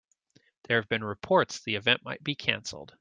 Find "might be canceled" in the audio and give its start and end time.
2.03-2.95